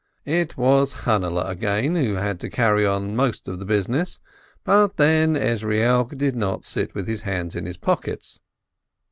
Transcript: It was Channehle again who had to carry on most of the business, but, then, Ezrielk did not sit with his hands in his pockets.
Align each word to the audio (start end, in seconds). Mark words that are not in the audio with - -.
It 0.25 0.57
was 0.57 0.95
Channehle 1.03 1.47
again 1.47 1.95
who 1.95 2.15
had 2.15 2.39
to 2.39 2.49
carry 2.49 2.87
on 2.87 3.15
most 3.15 3.47
of 3.47 3.59
the 3.59 3.65
business, 3.65 4.19
but, 4.63 4.97
then, 4.97 5.35
Ezrielk 5.35 6.17
did 6.17 6.35
not 6.35 6.65
sit 6.65 6.95
with 6.95 7.07
his 7.07 7.21
hands 7.21 7.55
in 7.55 7.67
his 7.67 7.77
pockets. 7.77 8.39